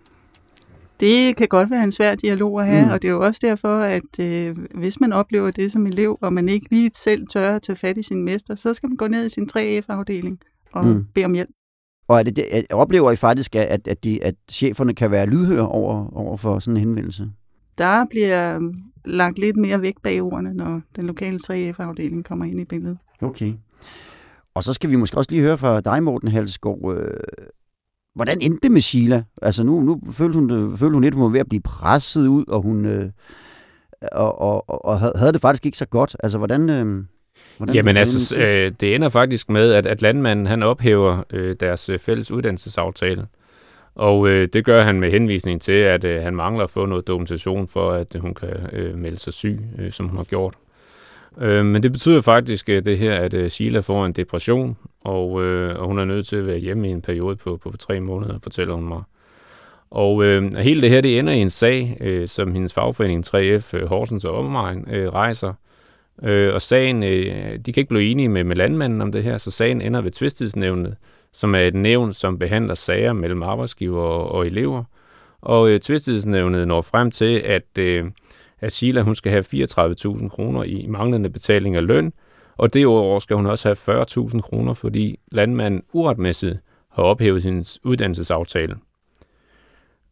Det 1.01 1.37
kan 1.37 1.49
godt 1.49 1.71
være 1.71 1.85
en 1.85 1.93
svær 1.93 2.15
dialog 2.15 2.61
at 2.61 2.67
have, 2.67 2.85
mm. 2.85 2.91
og 2.91 3.03
det 3.03 3.09
er 3.09 3.13
jo 3.13 3.21
også 3.21 3.41
derfor, 3.45 3.79
at 3.79 4.21
øh, 4.21 4.57
hvis 4.75 5.01
man 5.01 5.13
oplever 5.13 5.51
det 5.51 5.73
som 5.73 5.87
elev, 5.87 6.19
og 6.21 6.33
man 6.33 6.49
ikke 6.49 6.67
lige 6.71 6.91
selv 6.95 7.27
tør 7.27 7.57
at 7.57 7.63
tage 7.63 7.77
fat 7.77 7.99
i 7.99 8.03
sin 8.03 8.25
mester, 8.25 8.55
så 8.55 8.75
skal 8.75 8.89
man 8.89 8.97
gå 8.97 9.07
ned 9.07 9.27
i 9.27 9.29
sin 9.29 9.49
3F-afdeling 9.57 10.39
og 10.73 10.87
mm. 10.87 11.05
bede 11.15 11.25
om 11.25 11.33
hjælp. 11.33 11.51
Og 12.09 12.19
er 12.19 12.23
det, 12.23 12.37
det, 12.37 12.47
oplever 12.71 13.11
I 13.13 13.17
faktisk, 13.17 13.57
at, 13.57 13.89
at, 13.89 14.05
de, 14.05 14.25
at 14.25 14.35
cheferne 14.51 14.95
kan 14.95 15.11
være 15.11 15.27
lydhøre 15.27 15.69
over, 15.69 16.17
over 16.17 16.37
for 16.37 16.59
sådan 16.59 16.77
en 16.77 16.81
henvendelse? 16.81 17.31
Der 17.79 18.05
bliver 18.11 18.73
lagt 19.05 19.39
lidt 19.39 19.57
mere 19.57 19.83
vægt 19.83 20.03
bag 20.03 20.23
ordene, 20.23 20.55
når 20.55 20.81
den 20.97 21.07
lokale 21.07 21.39
3F-afdeling 21.45 22.23
kommer 22.23 22.45
ind 22.45 22.61
i 22.61 22.65
billedet. 22.65 22.99
Okay. 23.21 23.53
Og 24.55 24.65
så 24.65 24.73
skal 24.73 24.91
vi 24.91 24.97
måske 24.97 25.17
også 25.17 25.31
lige 25.31 25.43
høre 25.43 25.59
fra 25.59 25.81
dig, 25.81 26.03
Morten 26.03 26.29
Halsgaard. 26.29 26.95
Øh, 26.97 27.21
hvordan 28.15 28.41
endte 28.41 28.59
det 28.63 28.73
med 28.73 28.81
Sheila? 28.81 29.23
Altså 29.43 29.63
nu, 29.63 29.81
nu 29.81 30.01
følte, 30.11 30.39
hun, 30.39 30.77
følte 30.77 30.93
hun 30.95 31.03
lidt, 31.03 31.15
hun 31.15 31.23
var 31.23 31.29
ved 31.29 31.41
at 31.41 31.49
blive 31.49 31.63
presset 31.63 32.27
ud, 32.27 32.45
og 32.49 32.63
hun 32.63 32.87
øh, 32.87 33.11
og, 34.13 34.41
og, 34.41 34.85
og 34.85 35.01
havde 35.01 35.33
det 35.33 35.41
faktisk 35.41 35.67
ikke 35.67 35.79
så 35.79 35.87
godt. 35.87 36.17
Altså 36.23 36.39
hvordan... 36.39 36.71
Øh, 36.71 37.05
Hvordan, 37.57 37.75
Jamen 37.75 37.97
altså, 37.97 38.37
øh, 38.37 38.73
det 38.81 38.95
ender 38.95 39.09
faktisk 39.09 39.51
med, 39.51 39.73
at, 39.73 39.87
at 39.87 40.03
landmanden 40.03 40.47
han 40.47 40.63
ophæver 40.63 41.23
øh, 41.31 41.57
deres 41.61 41.89
øh, 41.89 41.99
fælles 41.99 42.31
uddannelsesaftale. 42.31 43.27
Og 43.95 44.29
øh, 44.29 44.49
det 44.53 44.65
gør 44.65 44.83
han 44.83 45.01
med 45.01 45.11
henvisning 45.11 45.63
til, 45.63 45.73
at 45.73 46.05
øh, 46.05 46.23
han 46.23 46.37
mangler 46.37 46.65
at 46.65 46.71
få 46.71 46.87
noget 46.87 47.09
dokumentation 47.09 47.69
for, 47.69 47.91
at 47.91 48.15
øh, 48.15 48.21
hun 48.21 48.35
kan 48.35 48.49
øh, 48.73 48.99
melde 48.99 49.19
sig 49.19 49.33
syg, 49.33 49.61
øh, 49.79 49.93
som 49.93 50.09
hun 50.09 50.17
har 50.17 50.25
gjort. 50.25 50.55
Øh, 51.39 51.65
men 51.65 51.83
det 51.83 51.93
betyder 51.93 52.21
faktisk 52.21 52.69
øh, 52.69 52.85
det 52.85 52.99
her, 52.99 53.15
at 53.15 53.35
øh, 53.35 53.51
Sheila 53.51 53.81
får 53.81 54.07
en 54.07 54.13
depression, 54.13 54.77
og, 55.01 55.43
øh, 55.45 55.79
og 55.79 55.87
hun 55.87 55.99
er 55.99 56.05
nødt 56.05 56.27
til 56.27 56.37
at 56.37 56.47
være 56.47 56.59
hjemme 56.59 56.89
i 56.89 56.91
en 56.91 57.03
periode 57.03 57.37
på, 57.37 57.57
på 57.57 57.77
tre 57.79 58.01
måneder, 58.01 58.39
fortæller 58.39 58.75
hun 58.75 58.89
mig. 58.89 59.03
Og 59.91 60.25
øh, 60.25 60.55
hele 60.55 60.83
det 60.83 60.91
her, 60.91 61.01
det 61.01 61.19
ender 61.19 61.33
i 61.33 61.39
en 61.39 61.51
sag, 61.51 61.97
øh, 62.01 62.29
som 62.29 62.53
hendes 62.53 62.75
fagforening 62.75 63.27
3F, 63.27 63.77
øh, 63.77 63.89
Horsens 63.89 64.25
og 64.25 64.35
Omegn, 64.35 64.89
øh, 64.91 65.09
rejser. 65.09 65.53
Øh, 66.23 66.55
og 66.55 66.63
sagen, 66.63 67.03
øh, 67.03 67.59
de 67.67 67.73
kan 67.73 67.81
ikke 67.81 67.89
blive 67.89 68.11
enige 68.11 68.29
med, 68.29 68.45
med 68.45 68.57
landmanden 68.57 69.01
om 69.01 69.13
det 69.13 69.23
her, 69.23 69.39
så 69.39 69.51
sagen 69.51 69.83
ender 69.83 70.01
ved 70.01 70.11
tvistighedsnævnet, 70.11 70.97
som 71.33 71.55
er 71.55 71.59
et 71.61 71.75
nævn, 71.75 72.13
som 72.13 72.39
behandler 72.39 72.75
sager 72.75 73.13
mellem 73.13 73.43
arbejdsgiver 73.43 74.03
og, 74.03 74.33
og 74.33 74.47
elever. 74.47 74.85
Og 75.41 75.71
øh, 75.71 75.81
tvistighedsnævnet 75.81 76.69
når 76.69 76.83
frem 76.83 77.11
til, 77.11 77.39
at, 77.39 77.79
øh, 77.79 78.05
at 78.61 78.73
Sheila 78.73 79.03
hun 79.03 79.15
skal 79.15 79.33
have 79.33 79.45
34.000 79.45 80.29
kroner 80.29 80.63
i 80.63 80.87
manglende 80.89 81.31
betaling 81.31 81.77
af 81.77 81.87
løn, 81.87 82.13
og 82.57 82.75
det 82.75 82.87
år 82.87 83.19
skal 83.19 83.37
hun 83.37 83.47
også 83.47 83.77
have 83.87 84.03
40.000 84.03 84.41
kroner, 84.41 84.75
fordi 84.75 85.19
landmanden 85.33 85.83
uretmæssigt 85.93 86.59
har 86.93 87.03
ophævet 87.03 87.43
hendes 87.43 87.79
uddannelsesaftale. 87.85 88.77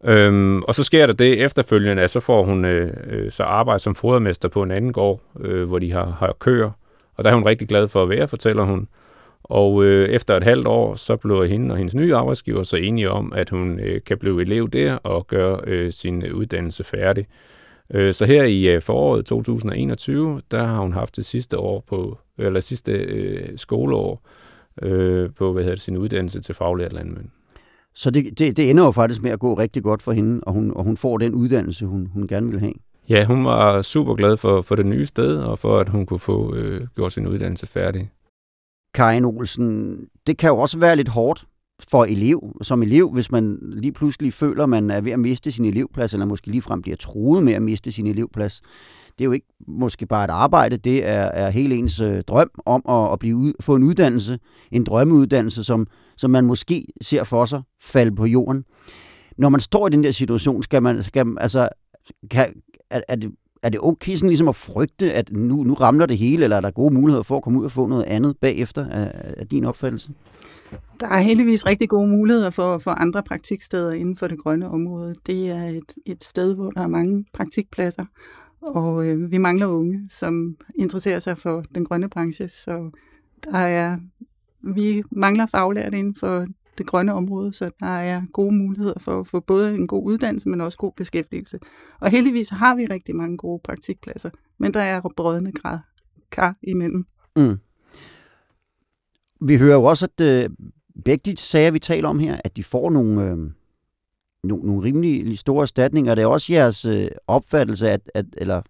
Øhm, 0.04 0.62
og 0.62 0.74
så 0.74 0.84
sker 0.84 1.06
der 1.06 1.14
det 1.14 1.44
efterfølgende, 1.44 2.02
at 2.02 2.10
så 2.10 2.20
får 2.20 2.44
hun 2.44 2.64
øh, 2.64 2.92
øh 3.06 3.30
så 3.30 3.42
arbejde 3.42 3.78
som 3.78 3.94
fodermester 3.94 4.48
på 4.48 4.62
en 4.62 4.70
anden 4.70 4.92
gård, 4.92 5.20
øh, 5.40 5.68
hvor 5.68 5.78
de 5.78 5.92
har, 5.92 6.04
har 6.04 6.32
køer. 6.38 6.70
Og 7.16 7.24
der 7.24 7.30
er 7.30 7.34
hun 7.34 7.46
rigtig 7.46 7.68
glad 7.68 7.88
for 7.88 8.02
at 8.02 8.08
være, 8.08 8.28
fortæller 8.28 8.62
hun. 8.62 8.88
Og 9.48 9.84
øh, 9.84 10.08
efter 10.08 10.36
et 10.36 10.44
halvt 10.44 10.66
år, 10.66 10.94
så 10.94 11.16
blev 11.16 11.48
hende 11.48 11.72
og 11.72 11.78
hendes 11.78 11.94
nye 11.94 12.14
arbejdsgiver 12.14 12.62
så 12.62 12.76
enige 12.76 13.10
om, 13.10 13.32
at 13.32 13.50
hun 13.50 13.80
øh, 13.80 14.00
kan 14.06 14.18
blive 14.18 14.42
elev 14.42 14.68
der 14.68 14.94
og 14.94 15.26
gøre 15.26 15.60
øh, 15.66 15.92
sin 15.92 16.32
uddannelse 16.32 16.84
færdig. 16.84 17.26
Øh, 17.94 18.14
så 18.14 18.24
her 18.24 18.44
i 18.44 18.68
øh, 18.68 18.82
foråret 18.82 19.26
2021, 19.26 20.42
der 20.50 20.64
har 20.64 20.80
hun 20.80 20.92
haft 20.92 21.16
det 21.16 21.24
sidste 21.24 21.58
år 21.58 21.84
på, 21.88 22.18
eller 22.38 22.60
sidste 22.60 22.92
øh, 22.92 23.58
skoleår 23.58 24.26
øh, 24.82 25.30
på 25.38 25.52
hvad 25.52 25.62
hedder 25.62 25.74
det, 25.74 25.82
sin 25.82 25.96
uddannelse 25.96 26.40
til 26.40 26.54
faglært 26.54 26.92
landmænd. 26.92 27.28
Så 27.94 28.10
det, 28.10 28.38
det, 28.38 28.56
det 28.56 28.70
ender 28.70 28.84
jo 28.84 28.90
faktisk 28.90 29.22
med 29.22 29.30
at 29.30 29.38
gå 29.38 29.54
rigtig 29.54 29.82
godt 29.82 30.02
for 30.02 30.12
hende, 30.12 30.40
og 30.42 30.52
hun, 30.52 30.72
og 30.76 30.84
hun 30.84 30.96
får 30.96 31.18
den 31.18 31.34
uddannelse, 31.34 31.86
hun, 31.86 32.10
hun 32.12 32.26
gerne 32.28 32.50
vil 32.50 32.60
have. 32.60 32.74
Ja, 33.08 33.24
hun 33.24 33.44
var 33.44 33.82
super 33.82 34.14
glad 34.14 34.36
for, 34.36 34.60
for 34.60 34.74
det 34.74 34.86
nye 34.86 35.06
sted, 35.06 35.36
og 35.36 35.58
for 35.58 35.78
at 35.78 35.88
hun 35.88 36.06
kunne 36.06 36.18
få 36.18 36.54
øh, 36.54 36.86
gjort 36.96 37.12
sin 37.12 37.26
uddannelse 37.26 37.66
færdig. 37.66 38.10
Karin 38.98 39.24
Olsen, 39.24 39.98
det 40.26 40.38
kan 40.38 40.48
jo 40.48 40.58
også 40.58 40.78
være 40.78 40.96
lidt 40.96 41.08
hårdt 41.08 41.46
for 41.90 42.04
elev, 42.04 42.56
som 42.62 42.82
elev, 42.82 43.12
hvis 43.12 43.30
man 43.30 43.58
lige 43.62 43.92
pludselig 43.92 44.32
føler, 44.32 44.66
man 44.66 44.90
er 44.90 45.00
ved 45.00 45.12
at 45.12 45.20
miste 45.20 45.52
sin 45.52 45.64
elevplads, 45.64 46.12
eller 46.12 46.26
måske 46.26 46.50
ligefrem 46.50 46.82
bliver 46.82 46.96
truet 46.96 47.42
med 47.42 47.52
at 47.52 47.62
miste 47.62 47.92
sin 47.92 48.06
elevplads. 48.06 48.60
Det 49.18 49.20
er 49.20 49.24
jo 49.24 49.32
ikke 49.32 49.46
måske 49.68 50.06
bare 50.06 50.24
et 50.24 50.30
arbejde, 50.30 50.76
det 50.76 51.06
er, 51.06 51.20
er 51.20 51.50
hele 51.50 51.74
ens 51.74 52.00
øh, 52.00 52.22
drøm 52.22 52.50
om 52.66 52.82
at, 52.88 53.12
at 53.12 53.18
blive 53.18 53.36
ud, 53.36 53.52
få 53.60 53.76
en 53.76 53.82
uddannelse, 53.82 54.38
en 54.72 54.84
drømmeuddannelse, 54.84 55.64
som, 55.64 55.86
som 56.16 56.30
man 56.30 56.44
måske 56.44 56.86
ser 57.00 57.24
for 57.24 57.46
sig 57.46 57.62
falde 57.82 58.16
på 58.16 58.26
jorden. 58.26 58.64
Når 59.36 59.48
man 59.48 59.60
står 59.60 59.86
i 59.86 59.90
den 59.90 60.04
der 60.04 60.10
situation, 60.10 60.62
skal 60.62 60.82
man, 60.82 61.02
skal 61.02 61.26
altså, 61.40 61.68
kan, 62.30 62.62
er, 62.90 63.00
er, 63.08 63.16
det, 63.16 63.30
er 63.62 63.68
det 63.68 63.80
okay 63.82 64.14
sådan 64.14 64.28
ligesom 64.28 64.48
at 64.48 64.56
frygte, 64.56 65.12
at 65.12 65.32
nu, 65.32 65.62
nu 65.62 65.74
ramler 65.74 66.06
det 66.06 66.18
hele, 66.18 66.44
eller 66.44 66.56
er 66.56 66.60
der 66.60 66.70
gode 66.70 66.94
muligheder 66.94 67.22
for 67.22 67.36
at 67.36 67.42
komme 67.42 67.58
ud 67.58 67.64
og 67.64 67.72
få 67.72 67.86
noget 67.86 68.04
andet 68.04 68.36
bagefter 68.36 68.88
af, 68.90 69.34
af 69.36 69.46
din 69.46 69.64
opfattelse? 69.64 70.10
Der 71.00 71.06
er 71.06 71.20
heldigvis 71.20 71.66
rigtig 71.66 71.88
gode 71.88 72.08
muligheder 72.08 72.50
for, 72.50 72.78
for 72.78 72.90
andre 72.90 73.22
praktiksteder 73.22 73.92
inden 73.92 74.16
for 74.16 74.28
det 74.28 74.38
grønne 74.38 74.68
område. 74.68 75.14
Det 75.26 75.50
er 75.50 75.64
et, 75.64 75.92
et 76.06 76.24
sted, 76.24 76.54
hvor 76.54 76.70
der 76.70 76.80
er 76.80 76.86
mange 76.86 77.24
praktikpladser, 77.32 78.04
og 78.60 79.06
øh, 79.06 79.30
vi 79.30 79.38
mangler 79.38 79.66
unge, 79.66 80.08
som 80.10 80.56
interesserer 80.78 81.20
sig 81.20 81.38
for 81.38 81.64
den 81.74 81.84
grønne 81.84 82.08
branche, 82.08 82.48
så 82.48 82.90
der 83.44 83.58
er, 83.58 83.96
vi 84.62 85.02
mangler 85.10 85.46
faglærte 85.46 85.98
inden 85.98 86.14
for 86.14 86.46
det 86.78 86.86
grønne 86.86 87.14
område, 87.14 87.52
så 87.52 87.70
der 87.80 87.86
er 87.86 88.22
gode 88.32 88.54
muligheder 88.54 88.98
for 88.98 89.20
at 89.20 89.26
få 89.26 89.40
både 89.40 89.74
en 89.74 89.86
god 89.86 90.04
uddannelse, 90.04 90.48
men 90.48 90.60
også 90.60 90.78
god 90.78 90.92
beskæftigelse. 90.96 91.58
Og 92.00 92.10
heldigvis 92.10 92.48
har 92.48 92.76
vi 92.76 92.86
rigtig 92.86 93.16
mange 93.16 93.36
gode 93.36 93.60
praktikpladser, 93.64 94.30
men 94.58 94.74
der 94.74 94.80
er 94.80 95.00
brødende 95.16 95.52
grad 95.52 95.78
kar 96.30 96.56
imellem. 96.62 97.06
Mm. 97.36 97.58
Vi 99.40 99.56
hører 99.56 99.74
jo 99.74 99.84
også, 99.84 100.04
at 100.04 100.24
øh, 100.24 100.50
begge 101.04 101.30
de 101.30 101.36
sager, 101.36 101.70
vi 101.70 101.78
taler 101.78 102.08
om 102.08 102.18
her, 102.18 102.36
at 102.44 102.56
de 102.56 102.64
får 102.64 102.90
nogle, 102.90 103.22
øh, 103.22 103.36
nogle, 104.44 104.66
nogle 104.66 104.82
rimelig 104.82 105.38
store 105.38 105.62
erstatninger. 105.62 106.14
Det 106.14 106.22
er 106.22 106.26
også 106.26 106.52
jeres 106.52 106.84
øh, 106.84 107.08
opfattelse, 107.26 107.90
at, 107.90 108.10
at, 108.14 108.26
eller 108.36 108.62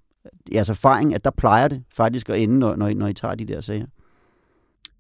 jeres 0.53 0.69
erfaring, 0.69 1.15
at 1.15 1.25
der 1.25 1.31
plejer 1.31 1.69
det 1.69 1.85
faktisk 1.95 2.29
at 2.29 2.43
ende, 2.43 2.59
når, 2.59 2.77
når, 2.77 2.89
I, 2.89 2.95
når 2.95 3.07
I 3.07 3.15
tager 3.15 3.35
de 3.35 3.45
der 3.45 3.61
sager? 3.61 3.87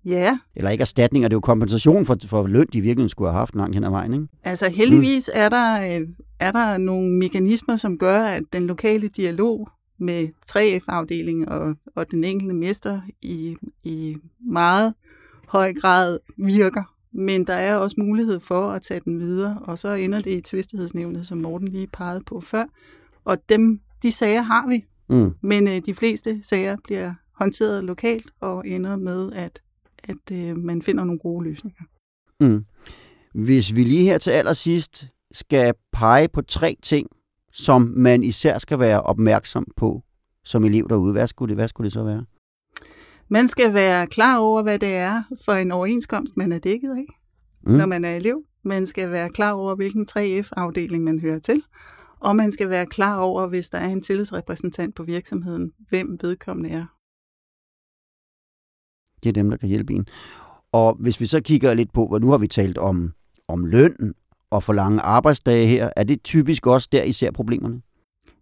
Ja. 0.04 0.38
Eller 0.56 0.70
ikke 0.70 0.82
erstatninger, 0.82 1.28
det 1.28 1.34
er 1.34 1.36
jo 1.36 1.40
kompensation 1.40 2.06
for, 2.06 2.16
for 2.26 2.46
løn, 2.46 2.66
de 2.72 2.80
virkelig 2.80 3.10
skulle 3.10 3.30
have 3.30 3.38
haft 3.38 3.54
langt 3.54 3.76
hen 3.76 3.84
ad 3.84 3.90
vejen, 3.90 4.12
ikke? 4.12 4.26
Altså 4.42 4.70
heldigvis 4.70 5.30
mm. 5.34 5.40
er, 5.40 5.48
der, 5.48 6.00
øh, 6.00 6.08
er 6.40 6.52
der 6.52 6.76
nogle 6.76 7.10
mekanismer, 7.12 7.76
som 7.76 7.98
gør, 7.98 8.20
at 8.22 8.42
den 8.52 8.66
lokale 8.66 9.08
dialog 9.08 9.68
med 9.98 10.28
3F-afdelingen 10.46 11.48
og, 11.48 11.74
og 11.94 12.10
den 12.10 12.24
enkelte 12.24 12.54
mester 12.54 13.00
i, 13.22 13.56
i 13.84 14.16
meget 14.50 14.94
høj 15.48 15.72
grad 15.72 16.18
virker. 16.36 16.82
Men 17.12 17.46
der 17.46 17.54
er 17.54 17.76
også 17.76 17.96
mulighed 17.98 18.40
for 18.40 18.70
at 18.70 18.82
tage 18.82 19.00
den 19.04 19.18
videre, 19.18 19.58
og 19.64 19.78
så 19.78 19.88
ender 19.88 20.20
det 20.20 20.30
i 20.30 20.40
tvistighedsnævnet, 20.40 21.26
som 21.26 21.38
Morten 21.38 21.68
lige 21.68 21.86
pegede 21.86 22.20
på 22.26 22.40
før. 22.40 22.64
Og 23.24 23.38
dem, 23.48 23.80
de 24.02 24.12
sager 24.12 24.42
har 24.42 24.68
vi, 24.68 24.84
mm. 25.08 25.34
men 25.40 25.68
øh, 25.68 25.80
de 25.86 25.94
fleste 25.94 26.40
sager 26.42 26.76
bliver 26.84 27.14
håndteret 27.32 27.84
lokalt 27.84 28.30
og 28.40 28.68
ender 28.68 28.96
med, 28.96 29.32
at, 29.32 29.60
at 30.04 30.32
øh, 30.32 30.56
man 30.56 30.82
finder 30.82 31.04
nogle 31.04 31.18
gode 31.18 31.44
løsninger. 31.44 31.82
Mm. 32.40 32.64
Hvis 33.34 33.74
vi 33.74 33.84
lige 33.84 34.02
her 34.02 34.18
til 34.18 34.30
allersidst 34.30 35.08
skal 35.32 35.74
pege 35.92 36.28
på 36.28 36.42
tre 36.42 36.76
ting, 36.82 37.08
som 37.52 37.92
man 37.96 38.22
især 38.22 38.58
skal 38.58 38.78
være 38.78 39.02
opmærksom 39.02 39.66
på 39.76 40.02
som 40.44 40.64
elev 40.64 40.86
derude, 40.88 41.12
hvad 41.12 41.26
skulle 41.26 41.48
det, 41.48 41.56
hvad 41.56 41.68
skulle 41.68 41.84
det 41.84 41.92
så 41.92 42.04
være? 42.04 42.24
Man 43.28 43.48
skal 43.48 43.74
være 43.74 44.06
klar 44.06 44.38
over, 44.38 44.62
hvad 44.62 44.78
det 44.78 44.94
er 44.94 45.22
for 45.44 45.52
en 45.52 45.72
overenskomst, 45.72 46.36
man 46.36 46.52
er 46.52 46.58
dækket 46.58 46.90
af, 46.90 47.06
mm. 47.66 47.72
når 47.72 47.86
man 47.86 48.04
er 48.04 48.16
elev. 48.16 48.42
Man 48.64 48.86
skal 48.86 49.10
være 49.10 49.30
klar 49.30 49.52
over, 49.52 49.74
hvilken 49.74 50.06
3F-afdeling 50.10 51.04
man 51.04 51.20
hører 51.20 51.38
til. 51.38 51.62
Og 52.20 52.36
man 52.36 52.52
skal 52.52 52.70
være 52.70 52.86
klar 52.86 53.18
over, 53.18 53.46
hvis 53.46 53.70
der 53.70 53.78
er 53.78 53.88
en 53.88 54.02
tillidsrepræsentant 54.02 54.94
på 54.94 55.02
virksomheden, 55.02 55.72
hvem 55.88 56.18
vedkommende 56.22 56.70
er. 56.70 56.86
Det 59.22 59.28
er 59.28 59.32
dem, 59.32 59.50
der 59.50 59.56
kan 59.56 59.68
hjælpe 59.68 59.92
en. 59.92 60.06
Og 60.72 60.96
hvis 61.00 61.20
vi 61.20 61.26
så 61.26 61.40
kigger 61.40 61.74
lidt 61.74 61.92
på, 61.92 62.06
hvad 62.06 62.20
nu 62.20 62.30
har 62.30 62.38
vi 62.38 62.48
talt 62.48 62.78
om, 62.78 63.12
om 63.48 63.64
løn 63.64 64.14
og 64.50 64.62
for 64.62 64.72
lange 64.72 65.00
arbejdsdage 65.00 65.66
her, 65.66 65.90
er 65.96 66.04
det 66.04 66.22
typisk 66.22 66.66
også 66.66 66.88
der, 66.92 67.02
I 67.02 67.12
ser 67.12 67.30
problemerne? 67.30 67.80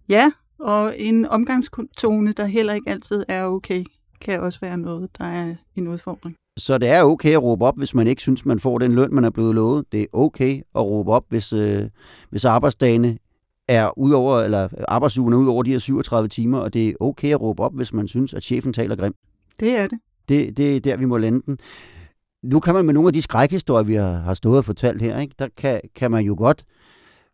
Ja, 0.09 0.31
og 0.59 0.95
en 0.99 1.27
omgangstone, 1.27 2.33
der 2.33 2.45
heller 2.45 2.75
ikke 2.75 2.91
altid 2.91 3.25
er 3.29 3.45
okay 3.45 3.85
kan 4.21 4.41
også 4.41 4.61
være 4.61 4.79
noget, 4.79 5.11
der 5.19 5.25
er 5.25 5.55
en 5.75 5.89
udfordring. 5.89 6.37
Så 6.59 6.79
det 6.79 6.89
er 6.89 7.03
okay 7.03 7.33
at 7.33 7.43
råbe 7.43 7.65
op, 7.65 7.79
hvis 7.79 7.95
man 7.95 8.07
ikke 8.07 8.23
synes, 8.23 8.47
man 8.47 8.59
får 8.59 8.79
den 8.79 8.95
løn, 8.95 9.15
man 9.15 9.25
er 9.25 9.31
blevet 9.31 9.55
lovet. 9.55 9.85
Det 9.93 10.01
er 10.01 10.07
okay 10.13 10.63
at 10.75 10.83
råbe 10.83 11.13
op, 11.13 11.25
hvis, 11.29 11.53
øh, 11.53 11.83
hvis 12.31 12.45
arbejdsdagene 12.45 13.19
er 13.69 13.99
ud 13.99 14.13
over, 14.13 14.41
eller 14.41 14.69
arbejdsugen 14.89 15.33
er 15.33 15.39
ud 15.39 15.47
over 15.47 15.63
de 15.63 15.71
her 15.71 15.79
37 15.79 16.29
timer, 16.29 16.59
og 16.59 16.75
det 16.75 16.89
er 16.89 16.95
okay 17.01 17.31
at 17.31 17.41
råbe 17.41 17.63
op, 17.63 17.75
hvis 17.75 17.93
man 17.93 18.09
synes, 18.09 18.35
at 18.35 18.43
chefen 18.43 18.73
taler 18.73 18.97
grimt. 18.97 19.17
Det 19.61 19.79
er 19.79 19.87
det. 19.87 19.99
Det, 20.29 20.57
det 20.57 20.77
er 20.77 20.81
der, 20.81 20.97
vi 20.97 21.05
må 21.05 21.17
lande 21.17 21.43
den. 21.47 21.59
Nu 22.43 22.61
kan 22.61 22.75
man 22.75 22.85
med 22.85 22.95
nogle 22.95 23.09
af 23.09 23.13
de 23.13 23.23
skrækhistorier, 23.23 23.85
vi 23.85 23.95
har, 23.95 24.13
har 24.13 24.35
stået 24.35 24.59
og 24.59 24.65
fortalt 24.65 25.03
her, 25.03 25.19
ikke, 25.19 25.35
der 25.39 25.49
kan, 25.57 25.81
kan 25.95 26.11
man 26.11 26.25
jo 26.25 26.35
godt 26.39 26.65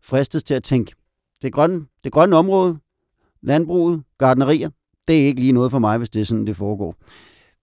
fristes 0.02 0.44
til 0.44 0.54
at 0.54 0.62
tænke, 0.62 0.92
det 1.42 1.52
grønne, 1.52 1.86
det 2.04 2.12
grønne 2.12 2.36
område, 2.36 2.78
landbruget, 3.42 4.02
gardnerier, 4.18 4.70
det 5.08 5.22
er 5.22 5.26
ikke 5.26 5.40
lige 5.40 5.52
noget 5.52 5.70
for 5.70 5.78
mig, 5.78 5.98
hvis 5.98 6.10
det 6.10 6.20
er 6.20 6.24
sådan, 6.24 6.46
det 6.46 6.56
foregår. 6.56 6.94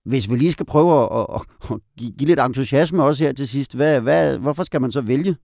Hvis 0.05 0.29
vi 0.29 0.38
lige 0.38 0.51
skal 0.51 0.65
prøve 0.65 1.03
at, 1.03 1.25
at, 1.33 1.41
at 1.71 1.79
give, 1.98 2.12
give 2.12 2.27
lidt 2.27 2.39
entusiasme 2.39 3.03
også 3.03 3.24
her 3.24 3.33
til 3.33 3.48
sidst, 3.48 3.75
hvad, 3.75 4.01
hvad, 4.01 4.38
hvorfor 4.38 4.63
skal 4.63 4.81
man 4.81 4.91
så 4.91 5.01
vælge 5.01 5.36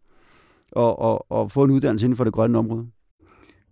at, 0.76 0.96
at, 1.04 1.20
at 1.32 1.52
få 1.52 1.64
en 1.64 1.72
uddannelse 1.72 2.06
inden 2.06 2.18
for 2.18 2.24
det 2.24 2.34
grønne 2.34 2.58
område? 2.58 2.88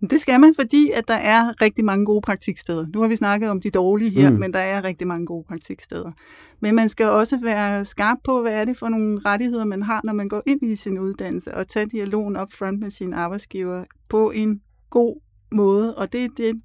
Det 0.10 0.22
skal 0.22 0.40
man, 0.40 0.56
fordi 0.56 0.92
at 0.92 1.08
der 1.08 1.14
er 1.14 1.62
rigtig 1.62 1.86
mange 1.86 2.06
gode 2.06 2.22
praktiksteder. 2.22 2.88
Nu 2.94 3.02
har 3.02 3.08
vi 3.08 3.16
snakket 3.16 3.50
om 3.50 3.62
de 3.62 3.70
dårlige 3.70 4.10
her, 4.10 4.30
Mm. 4.30 4.40
men 4.40 4.54
der 4.54 4.60
er 4.60 4.84
rigtig 4.84 5.08
mange 5.08 5.26
gode 5.26 5.44
praktiksteder. 5.48 6.12
Men 6.60 6.76
man 6.76 6.90
skal 6.90 7.06
også 7.06 7.38
være 7.38 7.86
skarp 7.86 8.18
på, 8.24 8.42
hvad 8.42 8.54
er 8.54 8.66
det 8.66 8.78
for 8.78 8.90
nogle 8.90 9.20
rettigheder, 9.26 9.66
man 9.66 9.84
har, 9.84 10.02
når 10.04 10.14
man 10.14 10.30
går 10.30 10.42
ind 10.46 10.64
i 10.64 10.76
sin 10.76 11.00
uddannelse, 11.00 11.54
og 11.56 11.68
tage 11.68 11.86
dialogen 11.86 12.36
op 12.36 12.52
front 12.52 12.80
med 12.80 12.92
sin 12.92 13.14
arbejdsgiver 13.14 13.84
på 14.10 14.32
en 14.32 14.62
god 14.90 15.22
måde. 15.52 15.96
Og 15.98 16.14
det 16.14 16.24
er 16.26 16.30
det, 16.38 16.62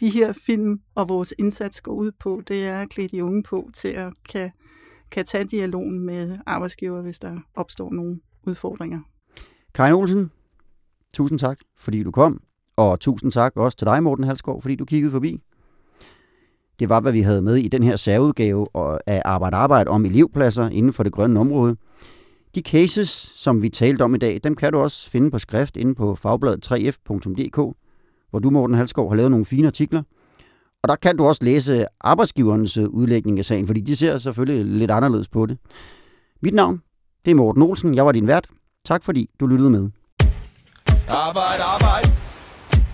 de 0.00 0.08
her 0.10 0.32
film 0.46 0.80
og 0.94 1.08
vores 1.08 1.34
indsats 1.38 1.80
går 1.80 1.92
ud 1.92 2.10
på. 2.20 2.42
Det 2.48 2.66
er 2.66 2.80
at 2.80 2.88
klæde 2.88 3.08
de 3.08 3.24
unge 3.24 3.42
på 3.42 3.70
til 3.74 3.88
at 3.88 4.12
kan, 4.28 4.50
kan 5.10 5.24
tage 5.24 5.44
dialogen 5.44 6.00
med 6.00 6.38
arbejdsgiver, 6.46 7.02
hvis 7.02 7.18
der 7.18 7.36
opstår 7.54 7.92
nogle 7.92 8.20
udfordringer. 8.46 9.00
Karin 9.74 9.92
Olsen, 9.94 10.30
tusind 11.14 11.38
tak, 11.38 11.58
fordi 11.78 12.02
du 12.02 12.10
kom. 12.10 12.40
Og 12.76 13.00
tusind 13.00 13.32
tak 13.32 13.52
også 13.56 13.78
til 13.78 13.86
dig, 13.86 14.02
Morten 14.02 14.24
Halskov, 14.24 14.62
fordi 14.62 14.74
du 14.74 14.84
kiggede 14.84 15.12
forbi. 15.12 15.40
Det 16.78 16.88
var, 16.88 17.00
hvad 17.00 17.12
vi 17.12 17.20
havde 17.20 17.42
med 17.42 17.54
i 17.56 17.68
den 17.68 17.82
her 17.82 17.96
særudgave 17.96 18.66
af 19.06 19.22
Arbejde 19.24 19.56
Arbejde 19.56 19.90
om 19.90 20.04
elevpladser 20.04 20.68
inden 20.68 20.92
for 20.92 21.02
det 21.02 21.12
grønne 21.12 21.40
område. 21.40 21.76
De 22.54 22.60
cases, 22.60 23.32
som 23.34 23.62
vi 23.62 23.68
talte 23.68 24.02
om 24.02 24.14
i 24.14 24.18
dag, 24.18 24.40
dem 24.44 24.54
kan 24.54 24.72
du 24.72 24.78
også 24.78 25.10
finde 25.10 25.30
på 25.30 25.38
skrift 25.38 25.76
inde 25.76 25.94
på 25.94 26.14
fagbladet 26.14 26.72
3f.dk, 26.72 27.76
hvor 28.30 28.38
du, 28.38 28.50
Morten 28.50 28.76
Halskov, 28.76 29.08
har 29.08 29.16
lavet 29.16 29.30
nogle 29.30 29.46
fine 29.46 29.66
artikler. 29.66 30.02
Og 30.82 30.88
der 30.88 30.96
kan 30.96 31.16
du 31.16 31.24
også 31.24 31.44
læse 31.44 31.86
arbejdsgivernes 32.00 32.78
udlægning 32.78 33.38
af 33.38 33.44
sagen, 33.44 33.66
fordi 33.66 33.80
de 33.80 33.96
ser 33.96 34.18
selvfølgelig 34.18 34.64
lidt 34.64 34.90
anderledes 34.90 35.28
på 35.28 35.46
det. 35.46 35.58
Mit 36.42 36.54
navn, 36.54 36.82
det 37.24 37.30
er 37.30 37.34
Morten 37.34 37.62
Olsen. 37.62 37.94
Jeg 37.94 38.06
var 38.06 38.12
din 38.12 38.26
vært. 38.26 38.48
Tak 38.84 39.04
fordi 39.04 39.30
du 39.40 39.46
lyttede 39.46 39.70
med. 39.70 39.90